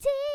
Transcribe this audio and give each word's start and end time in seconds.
deep. 0.00 0.33